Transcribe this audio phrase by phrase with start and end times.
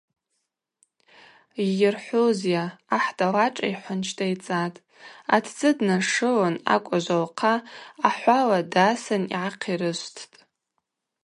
[1.67, 2.63] Ййырхӏвузйа–
[2.95, 4.83] ахӏ далашӏайхӏван дщтӏайцӏатӏ,
[5.35, 7.55] атдзы днашылын акӏважва лхъа
[8.07, 10.35] ахӏвала дасын йгӏахъирышвттӏ.